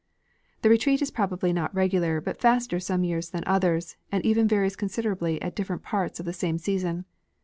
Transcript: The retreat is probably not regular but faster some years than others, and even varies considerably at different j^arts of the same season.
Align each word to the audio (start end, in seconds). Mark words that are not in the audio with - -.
The 0.63 0.69
retreat 0.69 1.03
is 1.03 1.11
probably 1.11 1.53
not 1.53 1.75
regular 1.75 2.19
but 2.21 2.41
faster 2.41 2.79
some 2.79 3.03
years 3.03 3.29
than 3.29 3.43
others, 3.45 3.97
and 4.11 4.25
even 4.25 4.47
varies 4.47 4.75
considerably 4.75 5.39
at 5.43 5.55
different 5.55 5.83
j^arts 5.83 6.19
of 6.19 6.25
the 6.25 6.33
same 6.33 6.57
season. 6.57 7.05